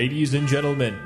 ye, 0.00 0.08
ladies 0.08 0.34
and 0.34 0.48
gentlemen, 0.48 0.98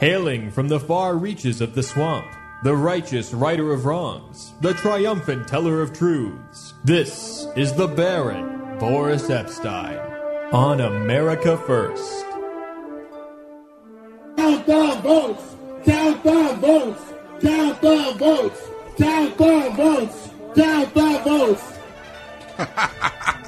hailing 0.00 0.50
from 0.50 0.68
the 0.68 0.80
far 0.80 1.16
reaches 1.16 1.60
of 1.60 1.74
the 1.74 1.82
swamp, 1.82 2.26
the 2.62 2.74
righteous 2.74 3.34
righter 3.34 3.72
of 3.72 3.84
wrongs, 3.84 4.52
the 4.60 4.72
triumphant 4.74 5.46
teller 5.46 5.82
of 5.82 5.92
truths, 5.92 6.74
this 6.84 7.46
is 7.56 7.74
the 7.74 7.86
Baron 7.86 8.78
Boris 8.78 9.28
Epshteyn 9.28 10.52
on 10.52 10.80
America 10.80 11.56
First. 11.58 12.24
Count 14.36 14.66
the 14.66 15.00
votes! 15.02 15.56
Count 15.84 16.22
the 16.24 16.56
votes! 16.60 17.02
Count 17.40 17.80
the 17.80 18.14
votes! 18.18 18.60
Count 18.96 19.38
the 19.38 19.70
votes! 19.76 20.30
Count 20.56 20.94
the 20.94 21.18
votes! 21.24 21.78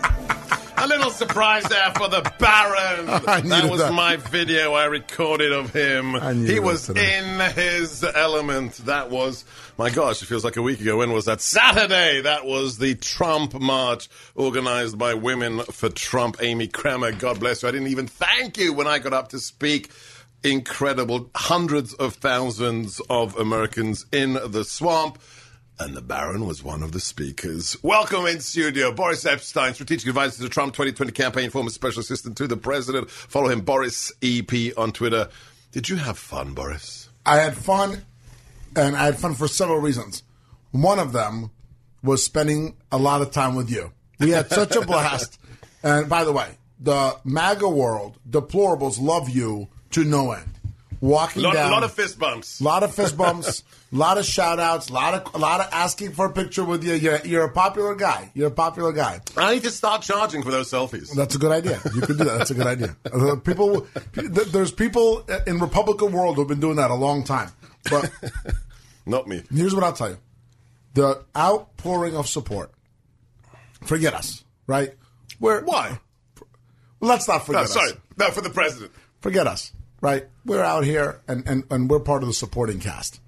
Little 0.91 1.11
surprise 1.13 1.63
there 1.65 1.93
for 1.97 2.09
the 2.09 2.21
Baron. 2.41 3.07
That 3.51 3.71
was 3.71 3.79
that. 3.79 3.93
my 3.93 4.17
video 4.17 4.73
I 4.73 4.87
recorded 4.87 5.53
of 5.53 5.73
him. 5.73 6.15
He 6.45 6.59
was 6.59 6.91
in 6.91 7.39
his 7.55 8.03
element. 8.03 8.73
That 8.87 9.09
was, 9.09 9.45
my 9.79 9.91
gosh, 9.91 10.21
it 10.21 10.27
feels 10.27 10.45
like 10.45 10.57
a 10.57 10.63
week 10.63 10.81
ago. 10.81 10.97
When 10.99 11.13
was 11.13 11.27
that? 11.27 11.41
Saturday. 11.41 12.23
That 12.23 12.45
was 12.45 12.79
the 12.79 12.97
Trump 12.97 13.55
March 13.61 14.09
organized 14.35 14.99
by 14.99 15.15
Women 15.15 15.61
for 15.61 15.91
Trump. 15.91 16.39
Amy 16.43 16.67
Kremer, 16.67 17.13
God 17.13 17.39
bless 17.39 17.63
you. 17.63 17.69
I 17.69 17.73
didn't 17.73 17.87
even 17.89 18.09
thank 18.09 18.59
you 18.59 18.73
when 18.73 18.89
I 18.89 18.99
got 18.99 19.13
up 19.13 19.29
to 19.29 19.39
speak. 19.39 19.91
Incredible. 20.43 21.31
Hundreds 21.37 21.95
of 21.95 22.15
thousands 22.15 23.01
of 23.09 23.37
Americans 23.37 24.07
in 24.11 24.33
the 24.33 24.65
swamp. 24.65 25.21
And 25.81 25.97
the 25.97 26.03
Baron 26.03 26.45
was 26.45 26.63
one 26.63 26.83
of 26.83 26.93
the 26.93 27.01
speakers. 27.01 27.75
Welcome 27.83 28.27
in 28.27 28.41
studio, 28.41 28.93
Boris 28.93 29.25
Epshteyn, 29.25 29.73
strategic 29.73 30.11
advisor 30.11 30.37
to 30.37 30.43
the 30.43 30.49
Trump 30.51 30.75
2020 30.75 31.11
campaign, 31.13 31.49
former 31.49 31.71
special 31.71 32.01
assistant 32.01 32.37
to 32.37 32.47
the 32.47 32.59
president. 32.59 33.11
Follow 33.11 33.49
him, 33.49 33.63
Boris 33.63 34.13
EP, 34.21 34.77
on 34.77 34.93
Twitter. 34.93 35.31
Did 35.73 35.89
you 35.89 35.97
have 35.97 36.19
fun, 36.19 36.53
Boris? 36.53 37.09
I 37.25 37.39
had 37.39 37.57
fun, 37.57 38.03
and 38.77 38.95
I 38.95 39.07
had 39.07 39.19
fun 39.19 39.33
for 39.33 39.49
several 39.49 39.79
reasons. 39.79 40.23
One 40.71 40.99
of 40.99 41.15
them 41.15 41.51
was 42.03 42.23
spending 42.23 42.77
a 42.93 42.99
lot 42.99 43.23
of 43.23 43.31
time 43.31 43.55
with 43.55 43.71
you. 43.71 43.91
We 44.19 44.33
had 44.33 44.51
such 44.51 44.77
a 44.77 44.83
blast. 44.83 45.39
And 45.83 46.11
by 46.11 46.25
the 46.25 46.33
way, 46.33 46.59
the 46.79 47.17
MAGA 47.25 47.71
world, 47.71 48.19
deplorables, 48.29 49.01
love 49.01 49.31
you 49.31 49.69
to 49.93 50.05
no 50.05 50.33
end. 50.33 50.60
Walking 51.03 51.43
A 51.43 51.47
lot, 51.47 51.55
down, 51.55 51.71
lot 51.71 51.83
of 51.83 51.93
fist 51.95 52.19
bumps. 52.19 52.61
A 52.61 52.65
lot 52.65 52.83
of 52.83 52.95
fist 52.95 53.17
bumps, 53.17 53.63
a 53.91 53.97
lot 53.97 54.19
of 54.19 54.27
shout 54.27 54.61
outs, 54.61 54.91
a 54.91 54.93
lot 54.93 55.15
of, 55.15 55.35
a 55.35 55.39
lot 55.39 55.61
of 55.61 55.69
asking 55.73 56.13
for 56.13 56.27
a 56.27 56.31
picture 56.31 56.63
with 56.63 56.85
you. 56.85 56.93
You're, 56.93 57.21
you're 57.25 57.45
a 57.45 57.51
popular 57.51 57.95
guy. 57.95 58.31
You're 58.35 58.49
a 58.49 58.51
popular 58.51 58.93
guy. 58.93 59.23
I 59.35 59.55
need 59.55 59.63
to 59.63 59.71
start 59.71 60.03
charging 60.03 60.43
for 60.43 60.51
those 60.51 60.71
selfies. 60.71 61.11
That's 61.15 61.35
a 61.35 61.39
good 61.39 61.53
idea. 61.53 61.81
You 61.95 62.03
could 62.03 62.19
do 62.19 62.25
that. 62.25 62.37
That's 62.37 62.51
a 62.51 62.55
good 62.55 62.67
idea. 62.67 62.97
Uh, 63.11 63.37
People, 63.37 63.87
there's 64.13 64.73
people 64.73 65.25
in 65.47 65.59
Republican 65.59 66.13
world 66.13 66.37
who've 66.37 66.47
been 66.47 66.61
doing 66.61 66.77
that 66.77 66.91
a 66.91 66.95
long 66.95 67.25
time. 67.25 67.51
But 67.91 68.11
Not 69.07 69.27
me. 69.27 69.43
here's 69.51 69.75
what 69.75 69.85
I'll 69.85 69.95
tell 69.95 70.11
you: 70.11 70.19
the 70.93 71.25
outpouring 71.35 72.15
of 72.15 72.29
support. 72.29 72.73
Forget 73.87 74.13
us, 74.13 74.45
right? 74.67 74.93
We're 75.41 75.63
Why? 75.65 75.99
let's 77.01 77.27
not 77.27 77.47
forget 77.47 77.61
No, 77.61 77.65
us. 77.65 77.73
sorry. 77.73 77.93
No, 78.19 78.31
for 78.31 78.43
the 78.43 78.51
president. 78.51 78.93
Forget 79.23 79.47
us, 79.47 79.73
right? 80.01 80.27
We're 80.45 80.63
out 80.63 80.85
here, 80.85 81.21
and, 81.29 81.47
and, 81.49 81.65
and 81.71 81.91
we're 81.91 82.01
part 82.01 82.23
of 82.23 82.29
the 82.29 82.35
supporting 82.35 82.81
cast. 82.81 83.21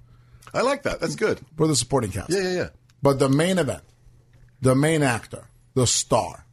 I 0.53 0.61
like 0.61 0.83
that. 0.83 0.99
That's 0.99 1.15
good. 1.15 1.41
We're 1.57 1.67
the 1.67 1.75
supporting 1.75 2.11
cast. 2.11 2.29
Yeah, 2.29 2.41
yeah, 2.41 2.53
yeah. 2.53 2.69
But 3.01 3.19
the 3.19 3.29
main 3.29 3.57
event, 3.57 3.83
the 4.61 4.75
main 4.75 5.03
actor, 5.03 5.49
the 5.73 5.87
star, 5.87 6.45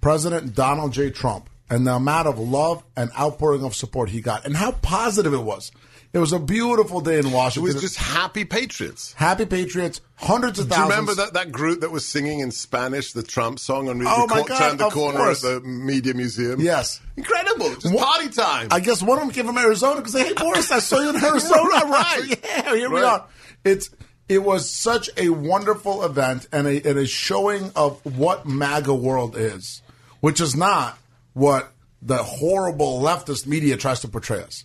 President 0.00 0.54
Donald 0.54 0.92
J. 0.92 1.10
Trump, 1.10 1.48
and 1.70 1.86
the 1.86 1.94
amount 1.94 2.28
of 2.28 2.38
love 2.38 2.84
and 2.96 3.10
outpouring 3.18 3.64
of 3.64 3.74
support 3.74 4.10
he 4.10 4.20
got, 4.20 4.44
and 4.44 4.56
how 4.56 4.72
positive 4.72 5.32
it 5.32 5.42
was. 5.42 5.72
It 6.14 6.18
was 6.18 6.32
a 6.32 6.38
beautiful 6.38 7.00
day 7.00 7.18
in 7.18 7.32
Washington. 7.32 7.68
It 7.70 7.74
was 7.74 7.82
just 7.82 7.96
happy 7.96 8.44
patriots. 8.44 9.12
happy 9.14 9.46
patriots, 9.46 10.00
hundreds 10.14 10.60
of 10.60 10.68
thousands. 10.68 10.86
Do 10.88 10.94
you 10.94 11.00
remember 11.00 11.14
that, 11.16 11.32
that 11.34 11.50
group 11.50 11.80
that 11.80 11.90
was 11.90 12.06
singing 12.06 12.38
in 12.38 12.52
Spanish 12.52 13.12
the 13.12 13.24
Trump 13.24 13.58
song 13.58 13.88
on 13.88 14.00
Oh, 14.06 14.26
the 14.28 14.34
my 14.34 14.42
God, 14.46 14.56
turned 14.58 14.78
the 14.78 14.86
of 14.86 14.92
corner 14.92 15.18
course. 15.18 15.44
at 15.44 15.62
the 15.64 15.68
Media 15.68 16.14
Museum? 16.14 16.60
Yes. 16.60 17.00
Incredible. 17.16 17.74
Just 17.74 17.92
What- 17.92 18.06
party 18.06 18.28
time. 18.28 18.68
I 18.70 18.78
guess 18.78 19.02
one 19.02 19.18
of 19.18 19.24
them 19.24 19.32
came 19.34 19.44
from 19.46 19.58
Arizona 19.58 19.96
because 19.96 20.12
they 20.12 20.22
hey 20.24 20.34
Boris, 20.34 20.70
I 20.70 20.78
saw 20.78 21.00
you 21.00 21.08
in 21.10 21.16
Arizona. 21.24 21.68
Right. 21.84 22.40
Yeah, 22.44 22.74
here 22.76 22.90
we 22.90 23.02
are. 23.02 23.26
It's 23.64 23.90
it 24.28 24.38
was 24.44 24.70
such 24.70 25.10
a 25.16 25.30
wonderful 25.30 26.04
event 26.04 26.46
and 26.52 26.66
a, 26.68 26.88
and 26.88 26.96
a 26.98 27.06
showing 27.06 27.72
of 27.74 28.00
what 28.16 28.46
MAGA 28.46 28.94
world 28.94 29.36
is, 29.36 29.82
which 30.20 30.40
is 30.40 30.54
not 30.54 30.96
what 31.32 31.72
the 32.00 32.18
horrible 32.18 33.02
leftist 33.02 33.46
media 33.48 33.76
tries 33.76 33.98
to 34.00 34.08
portray 34.08 34.42
us. 34.42 34.64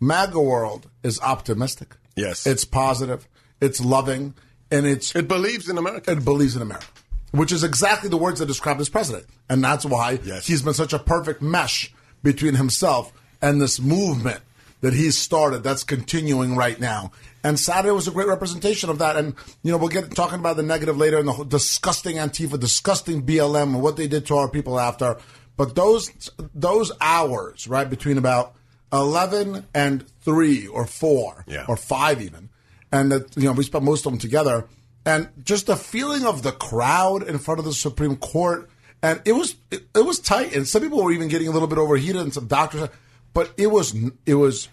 MAGA 0.00 0.40
world 0.40 0.88
is 1.02 1.20
optimistic. 1.20 1.96
Yes. 2.16 2.46
It's 2.46 2.64
positive. 2.64 3.28
It's 3.60 3.80
loving. 3.80 4.34
And 4.70 4.86
it's 4.86 5.14
It 5.14 5.28
believes 5.28 5.68
in 5.68 5.78
America. 5.78 6.12
It 6.12 6.24
believes 6.24 6.54
in 6.56 6.62
America, 6.62 6.86
which 7.32 7.52
is 7.52 7.64
exactly 7.64 8.08
the 8.10 8.16
words 8.16 8.38
that 8.40 8.46
describe 8.46 8.78
this 8.78 8.88
president. 8.88 9.26
And 9.48 9.62
that's 9.64 9.84
why 9.84 10.18
Yes. 10.24 10.46
he's 10.46 10.62
been 10.62 10.74
such 10.74 10.92
a 10.92 10.98
perfect 10.98 11.40
mesh 11.42 11.92
between 12.22 12.54
himself 12.54 13.12
and 13.40 13.60
this 13.60 13.80
movement 13.80 14.40
that 14.80 14.92
he's 14.92 15.16
started 15.18 15.62
that's 15.64 15.82
continuing 15.82 16.54
right 16.54 16.78
now. 16.78 17.10
And 17.42 17.58
Saturday 17.58 17.92
was 17.92 18.06
a 18.06 18.10
great 18.10 18.28
representation 18.28 18.90
of 18.90 18.98
that. 18.98 19.16
And, 19.16 19.34
you 19.62 19.72
know, 19.72 19.78
we'll 19.78 19.88
get 19.88 20.14
talking 20.14 20.38
about 20.38 20.56
the 20.56 20.62
negative 20.62 20.96
later 20.96 21.18
and 21.18 21.26
the 21.26 21.32
whole 21.32 21.44
disgusting 21.44 22.16
Antifa, 22.16 22.58
disgusting 22.60 23.22
BLM 23.24 23.74
and 23.74 23.82
what 23.82 23.96
they 23.96 24.06
did 24.06 24.26
to 24.26 24.36
our 24.36 24.48
people 24.48 24.78
after. 24.78 25.16
But 25.56 25.74
those, 25.74 26.10
those 26.54 26.92
hours, 27.00 27.66
right, 27.66 27.88
between 27.88 28.18
about 28.18 28.54
11 28.92 29.66
and 29.74 30.04
3 30.22 30.66
or 30.68 30.86
4 30.86 31.44
Yeah. 31.46 31.64
or 31.68 31.76
5 31.76 32.22
even, 32.22 32.48
and 32.92 33.12
that 33.12 33.36
you 33.36 33.44
know 33.44 33.52
we 33.52 33.64
spent 33.64 33.84
most 33.84 34.06
of 34.06 34.12
them 34.12 34.18
together. 34.18 34.66
And 35.06 35.28
just 35.42 35.66
the 35.66 35.76
feeling 35.76 36.26
of 36.26 36.42
the 36.42 36.52
crowd 36.52 37.22
in 37.22 37.38
front 37.38 37.58
of 37.60 37.64
the 37.64 37.72
supreme 37.72 38.16
court 38.16 38.68
and 39.02 39.22
it 39.24 39.32
was 39.32 39.54
it, 39.70 39.86
it 39.94 40.04
was 40.04 40.18
tight. 40.18 40.54
And 40.54 40.66
some 40.66 40.82
people 40.82 41.02
were 41.02 41.12
even 41.12 41.28
getting 41.28 41.48
a 41.48 41.50
little 41.50 41.68
bit 41.68 41.78
overheated 41.78 42.20
and 42.20 42.32
some 42.34 42.46
doctors 42.46 42.88
but 43.32 43.52
it 43.56 43.68
was 43.68 43.94
it 44.26 44.34
was 44.34 44.68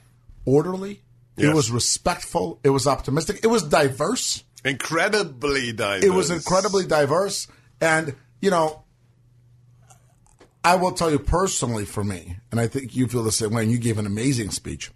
orderly. 0.46 1.02
It 1.38 1.54
was 1.54 1.70
respectful. 1.70 2.60
It 2.64 2.70
was 2.70 2.88
optimistic. 2.88 3.42
It 3.44 3.48
was 3.48 3.62
diverse. 3.64 4.44
Incredibly 4.64 5.74
diverse. 5.74 6.04
it 6.04 6.10
was 6.14 6.32
incredibly 6.32 6.86
diverse. 6.88 7.48
And 7.82 8.16
you 8.42 8.50
know 8.50 8.84
i 10.66 10.76
will 10.76 10.92
tell 10.92 11.12
you 11.12 11.20
personally 11.20 11.86
for 11.86 12.04
me 12.04 12.38
and 12.52 12.60
i 12.60 12.68
think 12.68 12.96
you 12.96 13.08
feel 13.08 13.24
the 13.24 13.32
same 13.32 13.52
way 13.52 13.64
and 13.64 13.72
you 13.72 13.78
gave 13.78 13.98
an 13.98 14.06
amazing 14.06 14.50
speech. 14.50 14.92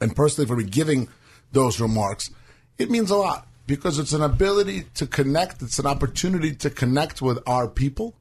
And 0.00 0.14
personally 0.14 0.46
for 0.46 0.56
me 0.56 0.64
giving 0.64 1.08
those 1.52 1.80
remarks 1.80 2.30
it 2.78 2.90
means 2.90 3.10
a 3.10 3.16
lot 3.16 3.48
because 3.66 3.98
it's 3.98 4.12
an 4.12 4.22
ability 4.22 4.84
to 4.94 5.06
connect 5.06 5.62
it's 5.62 5.78
an 5.78 5.86
opportunity 5.86 6.54
to 6.54 6.68
connect 6.68 7.22
with 7.22 7.38
our 7.46 7.66
people 7.66 8.14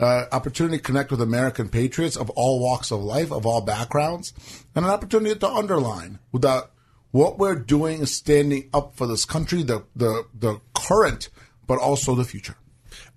uh, 0.00 0.24
opportunity 0.32 0.76
to 0.76 0.82
connect 0.82 1.10
with 1.10 1.22
american 1.22 1.68
patriots 1.68 2.16
of 2.16 2.28
all 2.30 2.60
walks 2.60 2.90
of 2.90 3.00
life 3.00 3.32
of 3.32 3.46
all 3.46 3.62
backgrounds 3.62 4.34
and 4.74 4.84
an 4.84 4.90
opportunity 4.90 5.38
to 5.38 5.48
underline 5.48 6.18
that 6.34 6.70
what 7.12 7.38
we're 7.38 7.54
doing 7.54 8.02
is 8.02 8.14
standing 8.14 8.68
up 8.74 8.94
for 8.96 9.06
this 9.06 9.24
country 9.24 9.62
the 9.62 9.84
the, 9.96 10.26
the 10.38 10.60
current 10.74 11.30
but 11.66 11.78
also 11.78 12.14
the 12.14 12.24
future 12.24 12.56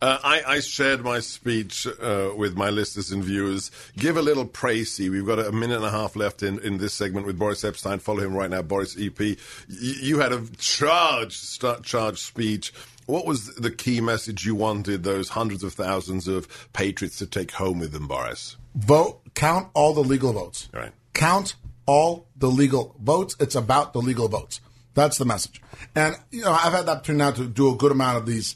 Uh, 0.01 0.19
I, 0.23 0.41
I 0.45 0.59
shared 0.59 1.03
my 1.03 1.19
speech 1.19 1.87
uh, 1.87 2.29
with 2.37 2.55
my 2.55 2.69
listeners 2.69 3.11
and 3.11 3.23
viewers. 3.23 3.71
Give 3.97 4.15
a 4.17 4.21
little 4.21 4.45
praisey. 4.45 5.09
We've 5.09 5.25
got 5.25 5.39
a 5.39 5.51
minute 5.51 5.77
and 5.77 5.85
a 5.85 5.89
half 5.89 6.15
left 6.15 6.43
in, 6.43 6.59
in 6.59 6.77
this 6.77 6.93
segment 6.93 7.25
with 7.25 7.39
Boris 7.39 7.63
Epshteyn. 7.63 7.99
Follow 7.99 8.19
him 8.19 8.35
right 8.35 8.49
now, 8.49 8.61
Boris 8.61 8.95
EP. 8.99 9.19
Y- 9.19 9.35
you 9.67 10.19
had 10.19 10.31
a 10.33 10.43
charged, 10.59 11.63
charged 11.83 12.19
speech. 12.19 12.73
What 13.07 13.25
was 13.25 13.55
the 13.55 13.71
key 13.71 13.99
message 14.01 14.45
you 14.45 14.53
wanted 14.53 15.03
those 15.03 15.29
hundreds 15.29 15.63
of 15.63 15.73
thousands 15.73 16.27
of 16.27 16.47
patriots 16.73 17.17
to 17.19 17.25
take 17.25 17.51
home 17.51 17.79
with 17.79 17.91
them, 17.91 18.07
Boris? 18.07 18.57
vote 18.75 19.21
count 19.33 19.69
all 19.73 19.91
the 19.95 20.03
legal 20.03 20.31
votes 20.33 20.69
Right. 20.71 20.91
count 21.15 21.55
all 21.87 22.27
the 22.37 22.47
legal 22.47 22.95
votes 23.01 23.35
it's 23.39 23.55
about 23.55 23.91
the 23.93 23.99
legal 23.99 24.27
votes 24.27 24.61
that's 24.93 25.17
the 25.17 25.25
message 25.25 25.59
and 25.95 26.15
you 26.29 26.41
know 26.43 26.51
i've 26.51 26.73
had 26.73 26.85
the 26.85 26.91
opportunity 26.91 27.17
now 27.23 27.31
to 27.31 27.47
do 27.47 27.73
a 27.73 27.75
good 27.75 27.91
amount 27.91 28.17
of 28.17 28.27
these 28.27 28.55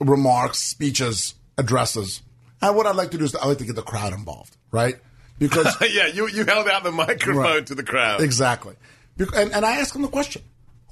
remarks 0.00 0.58
speeches 0.58 1.34
addresses 1.58 2.22
and 2.62 2.74
what 2.74 2.86
i'd 2.86 2.96
like 2.96 3.10
to 3.10 3.18
do 3.18 3.24
is 3.24 3.34
i 3.36 3.46
like 3.46 3.58
to 3.58 3.64
get 3.64 3.76
the 3.76 3.82
crowd 3.82 4.12
involved 4.12 4.56
right 4.70 4.96
because 5.38 5.74
yeah, 5.92 6.06
you, 6.06 6.28
you 6.28 6.44
held 6.44 6.68
out 6.68 6.84
the 6.84 6.92
microphone 6.92 7.36
Right. 7.36 7.66
to 7.66 7.74
the 7.74 7.82
crowd. 7.82 8.20
Exactly. 8.20 8.74
And, 9.18 9.52
and 9.52 9.64
I 9.64 9.76
ask 9.78 9.94
them 9.94 10.02
the 10.02 10.08
question 10.08 10.42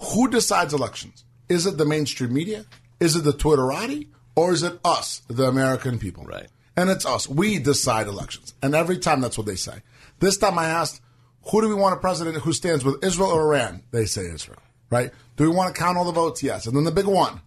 who 0.00 0.28
decides 0.30 0.72
elections? 0.72 1.22
Is 1.48 1.66
it 1.66 1.76
the 1.76 1.84
mainstream 1.84 2.32
media? 2.32 2.64
Is 2.98 3.14
it 3.14 3.24
the 3.24 3.32
Twitterati? 3.32 4.08
Or 4.36 4.52
is 4.52 4.62
it 4.62 4.78
us, 4.84 5.20
the 5.28 5.44
American 5.44 5.98
people? 5.98 6.24
Right. 6.24 6.46
And 6.76 6.88
it's 6.88 7.04
us. 7.04 7.28
We 7.28 7.58
decide 7.58 8.06
elections. 8.06 8.54
And 8.62 8.74
every 8.74 8.96
time 8.98 9.20
that's 9.20 9.36
what 9.36 9.46
they 9.46 9.56
say. 9.56 9.82
This 10.20 10.38
time 10.38 10.58
I 10.58 10.66
asked, 10.66 11.02
who 11.50 11.60
do 11.60 11.68
we 11.68 11.74
want 11.74 11.94
a 11.94 11.98
president 11.98 12.38
who 12.38 12.52
stands 12.54 12.84
with 12.86 13.04
Israel 13.04 13.30
or 13.30 13.54
Iran? 13.54 13.82
They 13.90 14.06
say 14.06 14.30
Israel. 14.30 14.62
Right? 14.88 15.10
Do 15.36 15.44
we 15.44 15.54
want 15.54 15.74
to 15.74 15.78
count 15.78 15.98
all 15.98 16.06
the 16.06 16.12
votes? 16.12 16.42
Yes. 16.42 16.66
And 16.66 16.74
then 16.74 16.84
the 16.84 16.90
big 16.90 17.06
one 17.06 17.42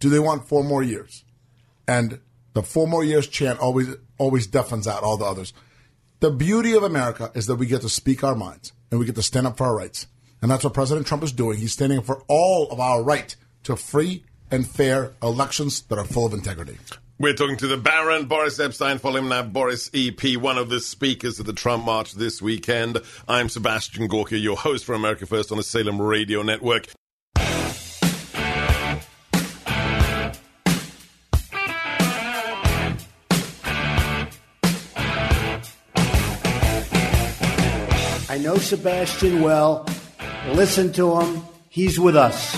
do 0.00 0.08
they 0.08 0.18
want 0.18 0.48
four 0.48 0.64
more 0.64 0.82
years? 0.82 1.24
And 1.86 2.18
the 2.54 2.62
four 2.62 2.88
more 2.88 3.04
years 3.04 3.28
chant 3.28 3.60
always 3.60 3.88
always 4.18 4.46
deafens 4.46 4.88
out 4.88 5.02
all 5.02 5.16
the 5.16 5.24
others. 5.24 5.52
The 6.18 6.30
beauty 6.30 6.74
of 6.74 6.82
America 6.82 7.30
is 7.34 7.46
that 7.46 7.56
we 7.56 7.66
get 7.66 7.82
to 7.82 7.88
speak 7.88 8.24
our 8.24 8.34
minds 8.34 8.72
and 8.90 8.98
we 8.98 9.06
get 9.06 9.14
to 9.14 9.22
stand 9.22 9.46
up 9.46 9.56
for 9.56 9.64
our 9.64 9.76
rights. 9.76 10.06
And 10.42 10.50
that's 10.50 10.64
what 10.64 10.74
President 10.74 11.06
Trump 11.06 11.22
is 11.22 11.32
doing. 11.32 11.58
He's 11.58 11.72
standing 11.72 11.98
up 11.98 12.04
for 12.04 12.22
all 12.28 12.68
of 12.70 12.80
our 12.80 13.02
right 13.02 13.34
to 13.64 13.76
free 13.76 14.24
and 14.50 14.66
fair 14.68 15.12
elections 15.22 15.82
that 15.82 15.98
are 15.98 16.04
full 16.04 16.26
of 16.26 16.34
integrity. 16.34 16.78
We're 17.18 17.34
talking 17.34 17.58
to 17.58 17.66
the 17.66 17.76
Baron, 17.76 18.26
Boris 18.26 18.58
Epshteyn. 18.58 18.98
Follow 18.98 19.18
him 19.18 19.28
now, 19.28 19.42
Boris 19.42 19.90
EP, 19.92 20.36
one 20.36 20.56
of 20.56 20.70
the 20.70 20.80
speakers 20.80 21.38
at 21.38 21.46
the 21.46 21.52
Trump 21.52 21.84
March 21.84 22.14
this 22.14 22.40
weekend. 22.40 22.98
I'm 23.28 23.50
Sebastian 23.50 24.06
Gorka, 24.06 24.38
your 24.38 24.56
host 24.56 24.86
for 24.86 24.94
America 24.94 25.26
First 25.26 25.52
on 25.52 25.58
the 25.58 25.62
Salem 25.62 26.00
Radio 26.00 26.42
Network. 26.42 26.86
Know 38.40 38.56
Sebastian 38.56 39.42
well. 39.42 39.86
Listen 40.48 40.92
to 40.94 41.20
him. 41.20 41.42
He's 41.68 42.00
with 42.00 42.16
us. 42.16 42.56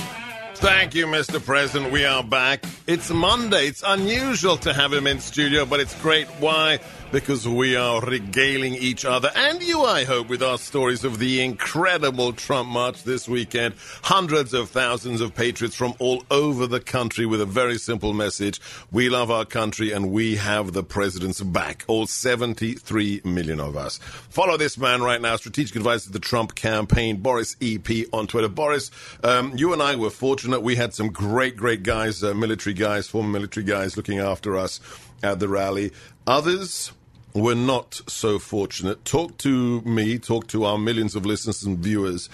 Thank 0.55 0.95
you, 0.95 1.07
Mr. 1.07 1.45
President. 1.45 1.93
We 1.93 2.05
are 2.05 2.23
back. 2.23 2.65
It's 2.87 3.11
Monday. 3.11 3.67
It's 3.67 3.83
unusual 3.85 4.57
to 4.59 4.73
have 4.73 4.93
him 4.93 5.09
in 5.09 5.19
studio, 5.19 5.67
but 5.67 5.81
it's 5.81 6.01
great. 6.01 6.29
Why? 6.39 6.79
Because 7.13 7.47
we 7.47 7.77
are 7.77 8.01
regaling 8.01 8.73
each 8.73 9.05
other 9.05 9.31
and 9.37 9.63
you, 9.63 9.83
I 9.83 10.05
hope, 10.05 10.31
with 10.31 10.43
our 10.43 10.57
stories 10.57 11.05
of 11.05 11.19
the 11.19 11.43
incredible 11.43 12.33
Trump 12.33 12.71
march 12.71 13.03
this 13.03 13.29
weekend. 13.29 13.75
Hundreds 14.01 14.55
of 14.55 14.71
thousands 14.71 15.21
of 15.21 15.35
patriots 15.35 15.77
from 15.77 15.93
all 15.99 16.25
over 16.31 16.67
the 16.67 16.81
country 16.81 17.27
with 17.27 17.43
a 17.43 17.47
very 17.47 17.77
simple 17.77 18.15
message. 18.15 18.63
We 18.91 19.11
love 19.11 19.31
our 19.31 19.45
country 19.45 19.93
and 19.93 20.11
we 20.11 20.37
have 20.37 20.73
the 20.73 20.83
president's 20.83 21.43
back. 21.43 21.85
All 21.87 22.07
73 22.07 23.21
million 23.25 23.61
of 23.61 23.77
us. 23.77 23.99
Follow 24.31 24.57
this 24.57 24.79
man 24.79 25.03
right 25.03 25.21
now, 25.21 25.37
strategic 25.37 25.77
advisor 25.77 26.07
to 26.07 26.13
the 26.13 26.19
Trump 26.19 26.55
campaign, 26.55 27.19
Boris 27.19 27.57
EP 27.61 28.07
on 28.15 28.27
Twitter. 28.27 28.49
Boris, 28.49 28.91
um, 29.23 29.55
you 29.55 29.75
and 29.75 29.83
I 29.83 29.97
were 29.97 30.09
fortunate. 30.09 30.63
We 30.63 30.77
had 30.77 30.95
some 30.95 31.09
great, 31.09 31.59
great 31.59 31.83
guys, 31.83 32.25
uh, 32.25 32.33
military 32.33 32.73
guys, 32.73 33.07
former 33.07 33.29
military 33.29 33.67
guys 33.67 33.99
looking 33.99 34.19
after 34.19 34.57
us 34.57 34.81
at 35.23 35.41
the 35.41 35.49
rally. 35.49 35.93
Others, 36.27 36.93
were 37.35 37.55
not 37.55 38.01
so 38.07 38.39
fortunate. 38.39 39.05
Talk 39.05 39.39
to 39.39 39.81
me, 39.83 40.19
talk 40.19 40.47
to 40.49 40.65
our 40.65 40.79
millions 40.79 41.17
of 41.17 41.25
listeners 41.25 41.63
and 41.63 41.79
viewers 41.79 42.29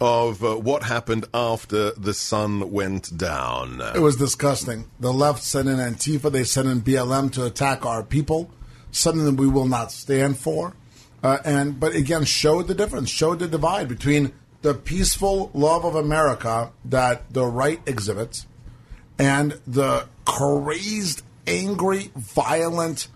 of 0.00 0.44
uh, 0.44 0.56
what 0.56 0.82
happened 0.82 1.24
after 1.32 1.92
the 1.92 2.14
sun 2.14 2.72
went 2.72 3.16
down. 3.16 3.80
It 3.94 4.00
was 4.00 4.16
disgusting. 4.16 4.90
The 5.00 5.12
left 5.12 5.42
sent 5.42 5.68
in 5.68 5.76
Antifa, 5.76 6.30
they 6.30 6.44
sent 6.44 6.68
in 6.68 6.82
BLM 6.82 7.32
to 7.34 7.46
attack 7.46 7.86
our 7.86 8.02
people, 8.02 8.50
something 8.90 9.24
that 9.24 9.36
we 9.36 9.46
will 9.46 9.68
not 9.68 9.92
stand 9.92 10.38
for. 10.38 10.74
Uh, 11.22 11.38
and 11.44 11.80
but 11.80 11.94
again, 11.94 12.24
showed 12.24 12.68
the 12.68 12.74
difference, 12.74 13.08
showed 13.08 13.38
the 13.38 13.48
divide 13.48 13.88
between 13.88 14.32
the 14.62 14.74
peaceful 14.74 15.50
love 15.54 15.84
of 15.84 15.94
America 15.94 16.72
that 16.84 17.32
the 17.32 17.46
right 17.46 17.80
exhibits 17.86 18.46
and 19.18 19.58
the 19.66 20.06
crazed, 20.24 21.22
angry, 21.46 22.10
violent 22.16 23.08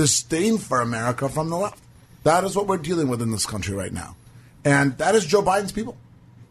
disdain 0.00 0.56
for 0.56 0.80
America 0.80 1.28
from 1.28 1.50
the 1.50 1.56
left. 1.56 1.82
That 2.24 2.42
is 2.44 2.56
what 2.56 2.66
we're 2.66 2.78
dealing 2.78 3.08
with 3.08 3.20
in 3.20 3.30
this 3.32 3.44
country 3.44 3.74
right 3.74 3.92
now. 3.92 4.16
And 4.64 4.96
that 4.96 5.14
is 5.14 5.26
Joe 5.26 5.42
Biden's 5.42 5.72
people. 5.72 5.96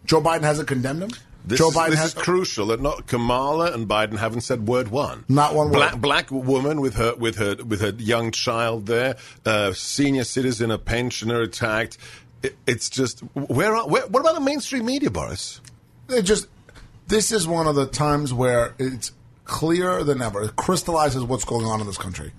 Joe 0.05 0.21
Biden 0.21 0.43
hasn't 0.43 0.67
condemned 0.67 1.01
them. 1.01 1.09
This, 1.45 1.57
Joe 1.57 1.69
is, 1.69 1.75
Biden 1.75 1.89
this 1.89 1.99
has 1.99 2.15
is 2.15 2.21
crucial 2.21 2.67
that 2.67 2.79
not 2.79 3.07
Kamala 3.07 3.71
and 3.73 3.87
Biden 3.87 4.19
haven't 4.19 4.41
said 4.41 4.67
word 4.67 4.89
one. 4.89 5.25
Not 5.27 5.55
one 5.55 5.67
word. 5.67 5.73
Black, 5.73 5.97
black 5.99 6.31
woman 6.31 6.79
with 6.79 6.93
her 6.95 7.15
with 7.15 7.37
her 7.37 7.55
with 7.55 7.81
her 7.81 7.89
young 7.97 8.31
child 8.31 8.85
there, 8.85 9.17
uh, 9.45 9.73
senior 9.73 10.25
citizen, 10.25 10.69
a 10.69 10.77
pensioner 10.77 11.41
attacked. 11.41 11.97
It, 12.43 12.55
it's 12.67 12.89
just 12.89 13.21
where, 13.33 13.75
are, 13.75 13.87
where? 13.87 14.05
What 14.07 14.19
about 14.19 14.35
the 14.35 14.41
mainstream 14.41 14.85
media, 14.85 15.09
Boris? 15.09 15.59
It 16.09 16.21
just 16.23 16.47
this 17.07 17.31
is 17.31 17.47
one 17.47 17.65
of 17.65 17.75
the 17.75 17.87
times 17.87 18.31
where 18.31 18.75
it's 18.77 19.11
clearer 19.45 20.03
than 20.03 20.21
ever. 20.21 20.43
It 20.43 20.55
crystallizes 20.55 21.23
what's 21.23 21.45
going 21.45 21.65
on 21.65 21.81
in 21.81 21.87
this 21.87 21.97
country. 21.97 22.31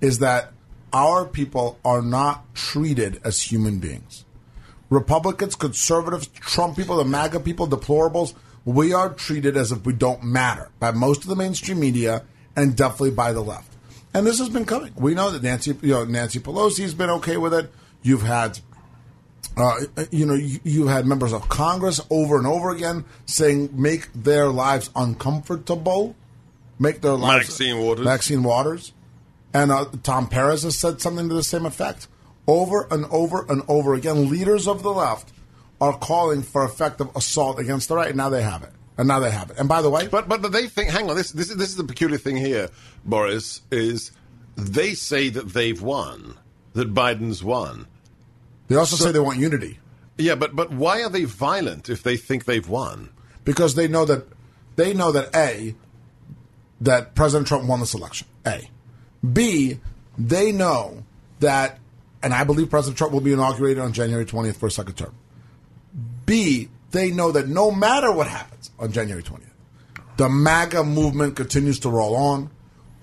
Is 0.00 0.18
that 0.18 0.52
our 0.92 1.24
people 1.24 1.78
are 1.84 2.02
not 2.02 2.54
treated 2.54 3.20
as 3.24 3.42
human 3.42 3.78
beings. 3.78 4.24
Republicans, 4.88 5.56
conservatives, 5.56 6.28
Trump 6.28 6.76
people, 6.76 6.96
the 6.96 7.04
MAGA 7.04 7.40
people, 7.40 7.66
deplorables, 7.66 8.34
we 8.64 8.92
are 8.92 9.12
treated 9.12 9.56
as 9.56 9.72
if 9.72 9.84
we 9.84 9.92
don't 9.92 10.22
matter 10.22 10.70
by 10.78 10.90
most 10.90 11.22
of 11.22 11.28
the 11.28 11.36
mainstream 11.36 11.80
media 11.80 12.22
and 12.56 12.76
definitely 12.76 13.12
by 13.12 13.32
the 13.32 13.40
left. 13.40 13.72
And 14.12 14.26
this 14.26 14.38
has 14.38 14.48
been 14.48 14.64
coming. 14.64 14.92
We 14.96 15.14
know 15.14 15.30
that 15.30 15.42
Nancy, 15.42 15.76
you 15.82 15.92
know, 15.92 16.04
Nancy 16.04 16.40
Pelosi 16.40 16.82
has 16.82 16.94
been 16.94 17.10
okay 17.10 17.36
with 17.36 17.52
it. 17.52 17.70
You've 18.02 18.22
had, 18.22 18.58
uh, 19.56 19.80
you 20.10 20.26
know, 20.26 20.34
you, 20.34 20.58
you 20.64 20.86
had 20.86 21.06
members 21.06 21.32
of 21.32 21.48
Congress 21.48 22.00
over 22.10 22.38
and 22.38 22.46
over 22.46 22.70
again 22.70 23.04
saying 23.26 23.70
make 23.72 24.12
their 24.14 24.48
lives 24.48 24.90
uncomfortable, 24.96 26.16
make 26.78 27.02
their 27.02 27.12
lives 27.12 27.48
Maxine 27.48 27.78
Waters. 27.78 28.04
Maxine 28.04 28.42
Waters, 28.42 28.92
and 29.56 29.72
uh, 29.72 29.86
Tom 30.02 30.28
Perez 30.28 30.64
has 30.64 30.78
said 30.78 31.00
something 31.00 31.28
to 31.30 31.34
the 31.34 31.42
same 31.42 31.64
effect. 31.64 32.08
Over 32.46 32.86
and 32.90 33.06
over 33.06 33.44
and 33.48 33.62
over 33.68 33.94
again, 33.94 34.28
leaders 34.28 34.68
of 34.68 34.82
the 34.82 34.92
left 34.92 35.32
are 35.80 35.96
calling 35.98 36.42
for 36.42 36.62
effective 36.64 37.08
assault 37.16 37.58
against 37.58 37.88
the 37.88 37.96
right. 37.96 38.08
And 38.08 38.16
now 38.18 38.28
they 38.28 38.42
have 38.42 38.62
it. 38.62 38.72
And 38.98 39.08
now 39.08 39.18
they 39.18 39.30
have 39.30 39.50
it. 39.50 39.58
And 39.58 39.68
by 39.68 39.80
the 39.82 39.90
way, 39.90 40.08
But 40.08 40.28
but 40.28 40.42
they 40.52 40.68
think. 40.68 40.90
Hang 40.90 41.08
on. 41.10 41.16
This 41.16 41.32
this 41.32 41.50
is 41.50 41.56
this 41.56 41.70
is 41.70 41.76
the 41.76 41.84
peculiar 41.84 42.18
thing 42.18 42.36
here, 42.36 42.68
Boris. 43.04 43.62
Is 43.70 44.12
they 44.56 44.94
say 44.94 45.28
that 45.30 45.48
they've 45.54 45.80
won, 45.80 46.36
that 46.74 46.94
Biden's 46.94 47.42
won. 47.42 47.86
they 48.68 48.76
also 48.76 48.96
say 48.96 49.12
they 49.12 49.18
want 49.18 49.38
unity 49.38 49.78
Yeah, 50.18 50.34
but 50.34 50.54
but 50.54 50.70
why 50.70 51.02
are 51.02 51.10
they 51.10 51.24
violent 51.24 51.88
if 51.88 52.02
they 52.02 52.16
think 52.16 52.44
they've 52.44 52.68
won? 52.68 53.10
because 53.44 53.74
they 53.74 53.86
know 53.88 54.04
that 54.04 54.26
they 54.76 54.92
know 54.94 55.12
that 55.12 55.34
a 55.34 55.74
that 56.80 57.14
President 57.14 57.46
Trump 57.48 57.64
won 57.68 57.80
this 57.80 57.94
election. 57.94 58.26
A, 58.46 58.68
B, 59.32 59.78
they 60.18 60.52
know 60.52 61.04
that, 61.40 61.78
and 62.22 62.34
I 62.34 62.44
believe 62.44 62.70
President 62.70 62.98
Trump 62.98 63.12
will 63.12 63.20
be 63.20 63.32
inaugurated 63.32 63.82
on 63.82 63.92
January 63.92 64.24
twentieth 64.24 64.56
for 64.56 64.66
a 64.66 64.70
second 64.70 64.94
term. 64.94 65.14
B, 66.24 66.68
they 66.90 67.10
know 67.10 67.32
that 67.32 67.48
no 67.48 67.70
matter 67.70 68.12
what 68.12 68.26
happens 68.26 68.70
on 68.78 68.92
January 68.92 69.22
twentieth, 69.22 69.52
the 70.16 70.28
MAGA 70.28 70.84
movement 70.84 71.36
continues 71.36 71.78
to 71.80 71.90
roll 71.90 72.16
on. 72.16 72.50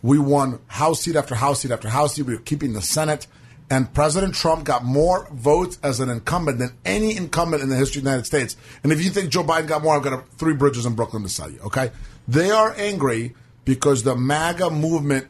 We 0.01 0.20
won 0.20 0.60
House 0.68 1.01
seat 1.01 1.15
after 1.15 1.36
House 1.36 1.62
seat 1.62 1.72
after 1.72 1.89
House 1.89 2.15
seat. 2.15 2.24
We 2.24 2.34
were 2.34 2.42
keeping 2.42 2.74
the 2.74 2.82
Senate. 2.82 3.27
And 3.70 3.92
President 3.92 4.36
Trump 4.36 4.65
got 4.65 4.84
more 4.84 5.27
votes 5.32 5.80
as 5.82 6.00
an 6.00 6.10
incumbent 6.10 6.60
than 6.60 6.72
any 6.86 7.15
incumbent 7.15 7.63
in 7.63 7.70
the 7.70 7.75
history 7.75 8.00
of 8.00 8.03
the 8.03 8.10
United 8.10 8.25
States. 8.25 8.58
And 8.84 8.92
if 8.92 9.03
you 9.03 9.10
think 9.10 9.32
Joe 9.32 9.44
Biden 9.44 9.68
got 9.68 9.82
more, 9.82 9.96
I've 9.96 10.03
got 10.03 10.13
a, 10.13 10.24
three 10.38 10.53
bridges 10.53 10.86
in 10.86 10.94
Brooklyn 10.94 11.24
to 11.24 11.30
sell 11.30 11.50
you, 11.50 11.60
okay? 11.62 11.89
They 12.27 12.51
are 12.51 12.75
angry 12.77 13.34
because 13.63 14.03
the 14.03 14.15
MAGA 14.15 14.70
movement 14.70 15.27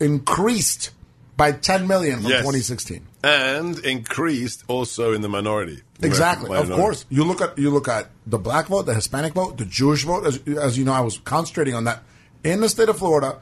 increased 0.00 0.90
by 1.36 1.52
10 1.52 1.86
million 1.86 2.20
from 2.20 2.30
Yes. 2.30 2.40
2016. 2.40 3.06
And 3.22 3.78
increased 3.80 4.64
also 4.68 5.12
in 5.12 5.22
the 5.22 5.28
minority. 5.28 5.82
Exactly. 6.02 6.56
Of 6.56 6.70
course, 6.70 7.04
you 7.08 7.24
look 7.24 7.40
at 7.40 7.58
you 7.58 7.70
look 7.70 7.88
at 7.88 8.10
the 8.26 8.38
black 8.38 8.66
vote, 8.66 8.82
the 8.86 8.94
Hispanic 8.94 9.34
vote, 9.34 9.56
the 9.58 9.64
Jewish 9.64 10.04
vote. 10.04 10.26
As, 10.26 10.38
as 10.56 10.78
you 10.78 10.84
know, 10.84 10.92
I 10.92 11.00
was 11.00 11.18
concentrating 11.18 11.74
on 11.74 11.84
that. 11.84 12.02
In 12.44 12.60
the 12.60 12.68
state 12.68 12.88
of 12.88 12.98
Florida, 12.98 13.40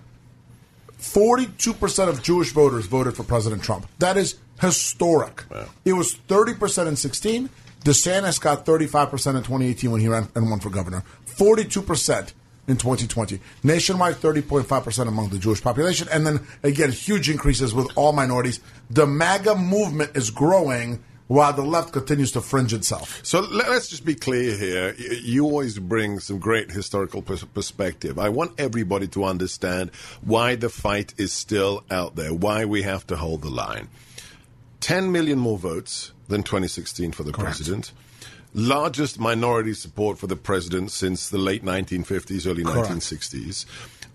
forty-two 0.98 1.74
percent 1.74 2.08
of 2.10 2.22
Jewish 2.22 2.52
voters 2.52 2.86
voted 2.86 3.14
for 3.16 3.22
President 3.24 3.62
Trump. 3.62 3.86
That 3.98 4.16
is 4.16 4.36
historic. 4.60 5.44
It 5.84 5.92
was 5.92 6.14
thirty 6.14 6.54
percent 6.54 6.88
in 6.88 6.96
sixteen. 6.96 7.50
DeSantis 7.84 8.40
got 8.40 8.64
thirty-five 8.66 9.10
percent 9.10 9.36
in 9.36 9.42
2018 9.42 9.90
when 9.90 10.00
he 10.00 10.08
ran 10.08 10.28
and 10.34 10.50
won 10.50 10.60
for 10.60 10.70
governor. 10.70 11.04
Forty-two 11.26 11.82
percent 11.82 12.32
in 12.68 12.76
2020. 12.76 13.40
Nationwide, 13.62 14.16
30.5% 14.16 15.08
among 15.08 15.28
the 15.28 15.38
Jewish 15.38 15.62
population. 15.62 16.08
And 16.12 16.26
then, 16.26 16.46
again, 16.62 16.90
huge 16.90 17.30
increases 17.30 17.74
with 17.74 17.88
all 17.96 18.12
minorities. 18.12 18.60
The 18.90 19.06
MAGA 19.06 19.56
movement 19.56 20.16
is 20.16 20.30
growing 20.30 21.02
while 21.28 21.52
the 21.52 21.62
left 21.62 21.92
continues 21.92 22.32
to 22.32 22.40
fringe 22.40 22.72
itself. 22.72 23.20
So 23.24 23.40
let, 23.40 23.68
us 23.68 23.88
just 23.88 24.04
be 24.04 24.14
clear 24.14 24.56
here. 24.56 24.94
You 24.94 25.44
always 25.44 25.78
bring 25.78 26.20
some 26.20 26.38
great 26.38 26.70
historical 26.70 27.22
perspective. 27.22 28.18
I 28.18 28.28
want 28.28 28.52
everybody 28.58 29.08
to 29.08 29.24
understand 29.24 29.90
why 30.22 30.54
the 30.54 30.68
fight 30.68 31.14
is 31.18 31.32
still 31.32 31.84
out 31.90 32.16
there, 32.16 32.32
why 32.32 32.64
we 32.64 32.82
have 32.82 33.06
to 33.08 33.16
hold 33.16 33.42
the 33.42 33.50
line. 33.50 33.88
10 34.80 35.10
million 35.10 35.38
more 35.38 35.58
votes 35.58 36.12
than 36.28 36.42
2016 36.42 37.12
for 37.12 37.24
the 37.24 37.32
president. 37.32 37.92
Largest 38.58 39.20
minority 39.20 39.74
support 39.74 40.18
for 40.18 40.26
the 40.28 40.34
president 40.34 40.90
since 40.90 41.28
the 41.28 41.36
late 41.36 41.62
1950s, 41.62 42.46
early 42.46 42.64
Correct. 42.64 42.88
1960s. 42.88 43.66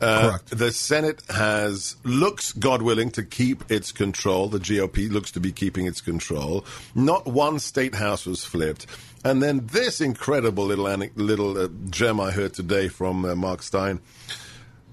Uh, 0.01 0.29
Correct. 0.29 0.57
The 0.57 0.71
Senate 0.71 1.21
has 1.29 1.95
looks, 2.03 2.51
God 2.51 2.81
willing, 2.81 3.11
to 3.11 3.21
keep 3.21 3.69
its 3.69 3.91
control. 3.91 4.47
The 4.47 4.57
GOP 4.57 5.11
looks 5.11 5.31
to 5.33 5.39
be 5.39 5.51
keeping 5.51 5.85
its 5.85 6.01
control. 6.01 6.65
Not 6.95 7.27
one 7.27 7.59
state 7.59 7.93
house 7.93 8.25
was 8.25 8.43
flipped. 8.43 8.87
And 9.23 9.43
then 9.43 9.67
this 9.67 10.01
incredible 10.01 10.65
little 10.65 10.87
little 11.15 11.55
uh, 11.55 11.67
gem 11.91 12.19
I 12.19 12.31
heard 12.31 12.55
today 12.55 12.87
from 12.87 13.23
uh, 13.23 13.35
Mark 13.35 13.61
Steyn. 13.61 13.99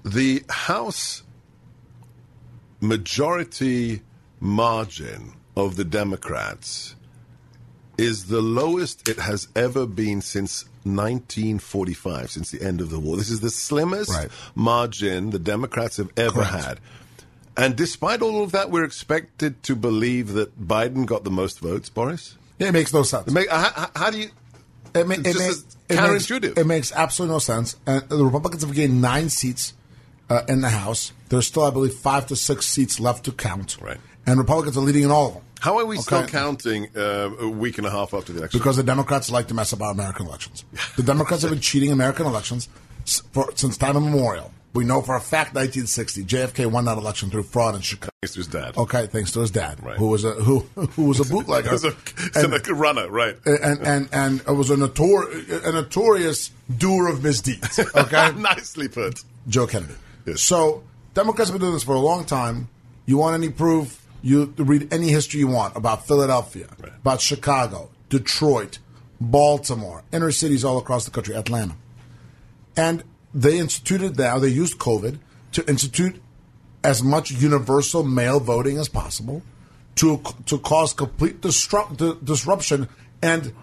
The 0.05 0.43
House 0.47 1.23
majority 2.81 4.03
margin 4.39 5.33
of 5.57 5.75
the 5.75 5.85
Democrats 5.85 6.95
is 7.99 8.25
the 8.25 8.41
lowest 8.41 9.07
it 9.09 9.19
has 9.19 9.47
ever 9.55 9.85
been 9.85 10.21
since 10.21 10.65
1945, 10.85 12.31
since 12.31 12.51
the 12.51 12.61
end 12.65 12.81
of 12.81 12.89
the 12.89 12.99
war. 12.99 13.17
This 13.17 13.29
is 13.29 13.41
the 13.41 13.49
slimmest 13.49 14.09
Right. 14.09 14.29
margin 14.55 15.29
the 15.31 15.39
Democrats 15.39 15.97
have 15.97 16.09
ever 16.17 16.43
Correct. 16.43 16.51
had. 16.65 16.79
And 17.57 17.75
despite 17.75 18.21
all 18.21 18.43
of 18.43 18.51
that, 18.53 18.71
we're 18.71 18.85
expected 18.85 19.61
to 19.63 19.75
believe 19.75 20.33
that 20.33 20.59
Biden 20.65 21.05
got 21.05 21.23
the 21.25 21.31
most 21.31 21.59
votes, 21.59 21.89
Boris? 21.89 22.35
Yeah, 22.57 22.69
It 22.69 22.71
makes 22.73 22.93
no 22.93 23.03
sense. 23.03 23.29
Make- 23.31 23.49
how, 23.49 23.89
how- 23.95 24.09
do 24.09 24.19
you. 24.19 24.29
It, 24.95 25.05
ma- 25.07 25.13
it, 25.13 25.23
just 25.23 25.39
ma- 25.39 25.45
it 25.95 26.11
makes, 26.13 26.31
it 26.57 26.65
makes 26.65 26.91
absolutely 26.93 27.35
no 27.35 27.39
sense. 27.39 27.75
And 27.85 28.07
the 28.09 28.23
Republicans 28.25 28.63
have 28.63 28.73
gained 28.73 29.01
nine 29.01 29.29
seats 29.29 29.73
uh, 30.29 30.41
in 30.47 30.61
the 30.61 30.69
House. 30.69 31.11
There's 31.29 31.45
still, 31.47 31.63
I 31.63 31.69
believe, 31.69 31.93
five 31.93 32.25
to 32.27 32.35
six 32.35 32.65
seats 32.65 32.99
left 32.99 33.25
to 33.25 33.31
count. 33.31 33.77
Right. 33.81 33.99
And 34.29 34.37
Republicans 34.37 34.77
are 34.77 34.81
leading 34.81 35.03
in 35.03 35.11
all 35.11 35.27
of 35.27 35.33
them. 35.33 35.43
How 35.59 35.79
are 35.79 35.85
we 35.85 35.97
still 35.97 36.25
counting 36.27 36.87
uh, 36.95 37.31
a 37.39 37.49
week 37.49 37.79
and 37.79 37.87
a 37.87 37.89
half 37.89 38.13
after 38.13 38.31
the 38.31 38.39
election? 38.39 38.59
Because 38.59 38.77
the 38.77 38.83
Democrats 38.83 39.31
like 39.31 39.47
to 39.47 39.53
mess 39.53 39.73
up 39.73 39.81
our 39.81 39.91
American 39.91 40.27
elections. 40.27 40.63
The 40.95 41.03
Democrats 41.03 41.41
have 41.41 41.51
been 41.51 41.59
cheating 41.59 41.91
American 41.91 42.25
elections 42.27 42.69
for, 43.33 43.49
since 43.55 43.75
time 43.75 43.97
immemorial. 43.97 44.53
We 44.73 44.85
know 44.85 45.01
for 45.01 45.15
a 45.15 45.19
fact 45.19 45.55
1960 45.55 46.25
JFK 46.25 46.71
won 46.71 46.85
that 46.85 46.97
election 46.99 47.31
through 47.31 47.43
fraud 47.43 47.73
in 47.73 47.81
Chicago. 47.81 48.11
Thanks 48.21 48.33
to 48.33 48.39
his 48.39 48.47
dad. 48.47 48.77
Okay, 48.77 49.07
thanks 49.07 49.31
to 49.31 49.39
his 49.39 49.49
dad, 49.49 49.83
Right. 49.83 49.97
who 49.97 50.07
was 50.07 50.23
a 50.23 50.33
who 50.33 50.59
who 50.95 51.05
was 51.05 51.19
a 51.19 51.25
bootlegger, 51.25 51.71
was 51.71 51.85
a, 51.85 51.95
and, 52.35 52.53
a 52.53 52.73
runner, 52.75 53.09
right? 53.09 53.35
and 53.47 53.81
and 53.81 54.09
and 54.11 54.41
it 54.41 54.51
was 54.51 54.69
a, 54.69 54.75
notor- 54.75 55.65
a 55.67 55.71
notorious 55.71 56.51
doer 56.77 57.07
of 57.09 57.23
misdeeds. 57.23 57.79
Okay, 57.79 58.31
Nicely 58.37 58.87
put. 58.89 59.23
Joe 59.47 59.65
Kennedy. 59.65 59.95
Yes. 60.27 60.41
So 60.43 60.83
Democrats 61.15 61.49
have 61.49 61.55
been 61.59 61.61
doing 61.65 61.73
this 61.73 61.83
for 61.83 61.95
a 61.95 61.99
long 61.99 62.23
time. 62.25 62.69
You 63.07 63.17
want 63.17 63.33
any 63.33 63.49
proof? 63.49 64.05
You 64.21 64.53
read 64.57 64.93
any 64.93 65.09
history 65.09 65.39
you 65.39 65.47
want 65.47 65.75
about 65.75 66.05
Philadelphia, 66.05 66.67
Right. 66.81 66.91
about 66.97 67.21
Chicago, 67.21 67.89
Detroit, 68.09 68.79
Baltimore, 69.21 70.03
inner 70.11 70.31
cities 70.31 70.63
all 70.65 70.77
across 70.77 71.05
the 71.05 71.11
country, 71.11 71.35
Atlanta. 71.35 71.75
And 72.75 73.03
they 73.33 73.57
instituted 73.59 74.17
now, 74.17 74.39
they 74.39 74.49
used 74.49 74.77
COVID 74.77 75.19
to 75.53 75.67
institute 75.69 76.21
as 76.83 77.03
much 77.03 77.31
universal 77.31 78.03
mail 78.03 78.39
voting 78.39 78.77
as 78.77 78.87
possible 78.89 79.41
to 79.95 80.21
to 80.45 80.57
cause 80.59 80.93
complete 80.93 81.41
disrupt, 81.41 81.97
di- 81.97 82.13
disruption 82.23 82.87
and 83.21 83.53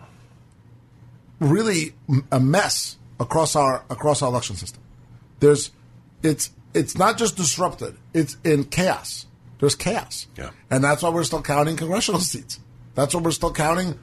really 1.40 1.94
a 2.30 2.40
mess 2.40 2.96
across 3.18 3.56
our 3.56 3.84
across 3.90 4.22
our 4.22 4.28
election 4.28 4.56
system. 4.56 4.82
There's 5.40 5.70
it's 6.22 6.50
it's 6.75 6.98
not 6.98 7.16
just 7.16 7.36
disrupted; 7.36 7.96
it's 8.12 8.36
in 8.44 8.64
chaos. 8.64 9.26
There's 9.58 9.75
chaos, 9.75 10.26
Yeah. 10.36 10.50
and 10.70 10.84
that's 10.84 11.02
why 11.02 11.08
we're 11.10 11.25
still 11.25 11.42
counting 11.42 11.76
congressional 11.76 12.20
seats. 12.20 12.60
That's 12.94 13.14
why 13.14 13.20
we're 13.22 13.30
still 13.30 13.52
counting. 13.52 13.98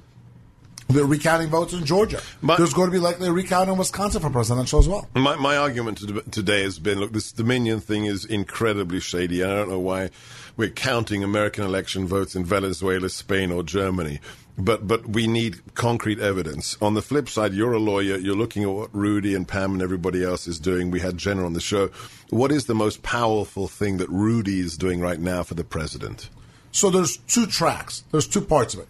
We're 0.89 1.05
recounting 1.05 1.49
votes 1.49 1.73
in 1.73 1.85
Georgia. 1.85 2.21
But- 2.43 2.57
There's 2.57 2.73
going 2.73 2.87
to 2.87 2.91
be 2.91 2.99
likely 2.99 3.27
a 3.29 3.31
recount 3.31 3.69
in 3.69 3.77
Wisconsin 3.77 4.21
for 4.21 4.29
presidential 4.29 4.79
as 4.79 4.87
well. 4.87 5.07
My, 5.15 5.35
my 5.37 5.55
argument 5.55 5.99
today 6.31 6.63
has 6.63 6.77
been 6.77 6.99
look, 6.99 7.13
this 7.13 7.31
Dominion 7.31 7.79
thing 7.79 8.05
is 8.05 8.25
incredibly 8.25 8.99
shady. 8.99 9.43
I 9.43 9.47
don't 9.47 9.69
know 9.69 9.79
why 9.79 10.09
we're 10.57 10.69
counting 10.69 11.23
American 11.23 11.63
election 11.63 12.05
votes 12.05 12.35
in 12.35 12.43
Venezuela, 12.45 13.07
Spain, 13.09 13.51
or 13.51 13.63
Germany. 13.63 14.19
But 14.57 14.87
but 14.87 15.09
we 15.09 15.25
need 15.25 15.61
concrete 15.73 16.19
evidence. 16.19 16.77
On 16.81 16.93
the 16.93 17.01
flip 17.01 17.27
side, 17.27 17.53
you're 17.53 17.73
a 17.73 17.79
lawyer. 17.79 18.17
You're 18.17 18.35
looking 18.35 18.63
at 18.63 18.69
what 18.69 18.93
Rudy 18.93 19.33
and 19.33 19.47
Pam 19.47 19.73
and 19.73 19.81
everybody 19.81 20.23
else 20.23 20.47
is 20.47 20.59
doing. 20.59 20.91
We 20.91 20.99
had 20.99 21.17
Jenna 21.17 21.45
on 21.45 21.53
the 21.53 21.61
show. 21.61 21.89
What 22.29 22.51
is 22.51 22.65
the 22.65 22.75
most 22.75 23.01
powerful 23.01 23.67
thing 23.67 23.97
that 23.97 24.09
Rudy 24.09 24.59
is 24.59 24.77
doing 24.77 25.01
right 25.01 25.19
now 25.19 25.41
for 25.41 25.55
the 25.55 25.63
president? 25.63 26.29
So 26.71 26.89
there's 26.89 27.17
two 27.17 27.47
tracks. 27.47 28.03
There's 28.11 28.27
two 28.27 28.41
parts 28.41 28.75
of 28.75 28.81
it. 28.81 28.87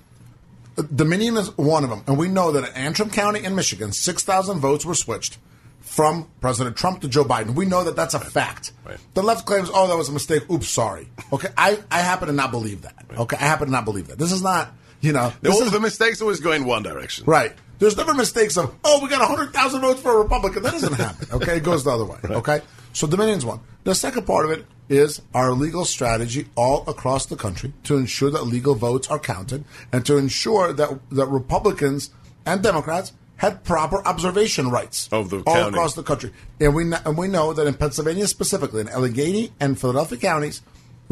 Dominion 0.96 1.38
is 1.38 1.56
one 1.58 1.84
of 1.84 1.90
them, 1.90 2.04
and 2.08 2.18
we 2.18 2.28
know 2.28 2.52
that 2.52 2.68
in 2.68 2.76
Antrim 2.76 3.10
County 3.10 3.44
in 3.44 3.56
Michigan, 3.56 3.92
six 3.92 4.24
thousand 4.24 4.60
votes 4.60 4.86
were 4.86 4.96
switched 4.96 5.38
from 5.82 6.28
President 6.42 6.76
Trump 6.76 7.02
to 7.02 7.08
Joe 7.08 7.24
Biden. 7.24 7.56
We 7.56 7.66
know 7.66 7.84
that 7.84 7.96
that's 7.96 8.16
a 8.16 8.20
fact. 8.20 8.72
Right. 8.84 8.98
The 9.14 9.22
left 9.22 9.46
claims, 9.46 9.70
"Oh, 9.74 9.88
that 9.88 9.96
was 9.96 10.10
a 10.10 10.14
mistake. 10.14 10.50
Oops, 10.50 10.68
sorry." 10.68 11.08
Okay, 11.32 11.50
I, 11.58 11.80
I 11.92 12.00
happen 12.00 12.28
to 12.28 12.34
not 12.34 12.52
believe 12.52 12.82
that. 12.82 12.96
Okay, 13.16 13.38
I 13.38 13.42
happen 13.46 13.68
to 13.68 13.72
not 13.72 13.86
believe 13.86 14.08
that. 14.08 14.18
This 14.18 14.32
is 14.32 14.42
not, 14.42 14.74
you 15.04 15.14
know, 15.14 15.32
All 15.46 15.62
is 15.62 15.72
the 15.72 15.80
mistakes 15.80 16.22
always 16.22 16.40
go 16.40 16.52
in 16.54 16.66
one 16.66 16.82
direction. 16.82 17.26
Right. 17.26 17.54
There's 17.80 17.98
never 17.98 18.14
mistakes 18.14 18.58
of, 18.58 18.74
oh, 18.84 19.02
we 19.04 19.10
got 19.10 19.20
100,000 19.20 19.82
votes 19.82 20.02
for 20.02 20.14
a 20.18 20.24
Republican. 20.24 20.64
That 20.64 20.72
doesn't 20.72 20.94
happen. 20.94 21.28
Okay. 21.34 21.58
It 21.58 21.64
goes 21.64 21.84
the 21.84 21.92
other 21.92 22.06
way. 22.06 22.18
Okay. 22.24 22.62
So 22.94 23.06
Dominion's 23.08 23.46
one. 23.46 23.60
The 23.84 23.94
second 23.94 24.26
part 24.26 24.46
of 24.46 24.52
it 24.52 24.66
is 24.88 25.22
our 25.34 25.52
legal 25.52 25.84
strategy 25.84 26.48
all 26.56 26.84
across 26.90 27.26
the 27.26 27.36
country 27.36 27.74
to 27.84 27.98
ensure 27.98 28.32
that 28.32 28.44
legal 28.44 28.76
votes 28.76 29.08
are 29.10 29.20
counted 29.20 29.66
and 29.92 30.06
to 30.06 30.18
ensure 30.18 30.72
that, 30.72 31.00
that 31.12 31.26
Republicans 31.28 32.12
and 32.46 32.62
Democrats 32.64 33.12
had 33.38 33.64
proper 33.66 34.06
observation 34.08 34.70
rights 34.70 35.10
Of 35.12 35.30
the 35.32 35.38
all 35.40 35.56
county. 35.56 35.70
across 35.70 35.96
the 35.96 36.04
country. 36.04 36.32
And 36.62 36.74
we, 36.74 36.84
and 36.94 37.18
we 37.18 37.28
know 37.28 37.52
that 37.52 37.68
in 37.68 37.74
Pennsylvania 37.74 38.28
specifically, 38.28 38.80
in 38.82 38.88
Allegheny 38.90 39.52
and 39.60 39.78
Philadelphia 39.78 40.18
counties, 40.20 40.62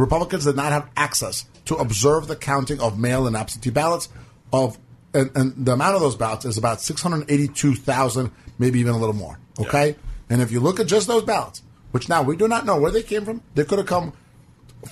Republicans 0.02 0.46
did 0.46 0.56
not 0.56 0.72
have 0.72 0.90
access 0.98 1.46
to 1.66 1.76
observe 1.76 2.28
the 2.28 2.36
counting 2.36 2.80
of 2.82 3.00
mail 3.00 3.28
and 3.28 3.36
absentee 3.36 3.70
ballots 3.70 4.10
of 4.52 4.78
and, 5.14 5.30
and 5.36 5.66
the 5.66 5.74
amount 5.74 5.96
of 5.96 6.02
those 6.02 6.16
ballots 6.16 6.46
is 6.46 6.58
about 6.58 6.82
682,000, 6.82 8.32
maybe 8.58 8.80
even 8.80 8.94
a 8.94 8.98
little 8.98 9.16
more. 9.16 9.38
Okay? 9.60 9.96
And 10.30 10.42
if 10.42 10.52
you 10.52 10.62
look 10.62 10.80
at 10.80 10.88
just 10.88 11.08
those 11.08 11.24
ballots, 11.24 11.62
which 11.92 12.08
now 12.08 12.24
we 12.24 12.38
do 12.38 12.48
not 12.48 12.66
know 12.66 12.80
where 12.80 12.92
they 12.92 13.04
came 13.04 13.26
from, 13.26 13.44
they 13.54 13.66
could 13.66 13.78
have 13.78 13.88
come 13.88 14.14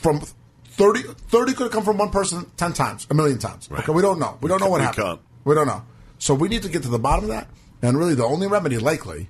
from 0.01 0.21
30, 0.65 1.03
30 1.03 1.53
could 1.53 1.63
have 1.63 1.71
come 1.71 1.85
from 1.85 1.97
one 1.97 2.09
person 2.09 2.45
10 2.57 2.73
times, 2.73 3.07
a 3.09 3.13
million 3.13 3.39
times. 3.39 3.69
Okay? 3.71 3.91
We 3.93 4.01
don't 4.01 4.19
know. 4.19 4.37
We 4.41 4.49
don't 4.49 4.59
know 4.59 4.69
what 4.69 4.81
We 4.81 4.85
happened. 4.85 5.05
can't. 5.05 5.21
We 5.45 5.55
don't 5.55 5.67
know. 5.67 5.83
So 6.17 6.33
we 6.33 6.49
need 6.49 6.63
to 6.63 6.69
get 6.69 6.83
to 6.83 6.89
the 6.89 6.99
bottom 6.99 7.23
of 7.23 7.29
that. 7.29 7.47
And 7.81 7.97
really, 7.97 8.15
the 8.15 8.25
only 8.25 8.47
remedy 8.47 8.77
likely 8.77 9.29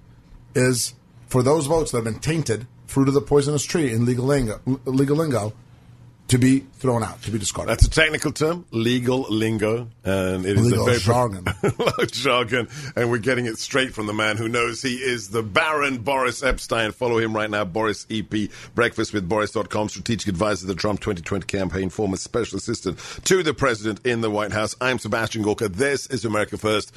is 0.56 0.96
for 1.28 1.44
those 1.44 1.68
votes 1.68 1.92
that 1.92 1.98
have 2.00 2.06
been 2.06 2.20
tainted, 2.20 2.66
fruit 2.88 3.08
of 3.08 3.14
the 3.14 3.22
poisonous 3.22 3.64
tree 3.64 3.94
in 3.94 4.06
legal 4.06 4.26
lingo, 4.26 4.60
legal 4.86 5.16
lingo 5.16 5.54
to 6.30 6.38
be 6.38 6.60
thrown 6.76 7.04
out, 7.04 7.22
to 7.24 7.32
be 7.32 7.40
discarded. 7.40 7.72
That's 7.72 7.86
a 7.86 7.90
technical 7.90 8.32
term, 8.32 8.66
legal 8.72 9.22
lingo, 9.30 9.90
and 10.04 10.46
it 10.46 10.58
is 10.58 10.68
Legal 10.68 10.84
a 10.84 10.86
very 10.86 11.00
jargon. 11.00 11.46
jargon, 12.12 12.70
and 12.96 13.10
we're 13.10 13.18
getting 13.18 13.48
it 13.48 13.58
straight 13.58 13.94
from 13.94 14.06
the 14.06 14.14
man 14.14 14.38
who 14.38 14.48
knows 14.48 14.82
he 14.82 14.96
is 14.96 15.30
the 15.30 15.42
Baron 15.42 15.98
Boris 15.98 16.42
Epshteyn. 16.42 16.94
Follow 16.94 17.18
him 17.18 17.36
right 17.36 17.50
now, 17.50 17.66
Boris 17.66 18.06
EP, 18.12 18.30
breakfastwithboris.com, 18.30 19.90
strategic 19.90 20.28
advisor 20.28 20.62
to 20.62 20.68
the 20.68 20.76
Trump 20.76 21.00
2020 21.00 21.46
campaign, 21.48 21.90
former 21.90 22.18
special 22.18 22.58
assistant 22.58 23.00
to 23.26 23.42
the 23.42 23.54
president 23.54 24.06
in 24.06 24.22
the 24.22 24.30
White 24.30 24.54
House. 24.54 24.76
I'm 24.80 25.00
Sebastian 25.00 25.42
Gorka. 25.42 25.68
This 25.68 26.06
is 26.08 26.26
America 26.26 26.58
First. 26.58 26.94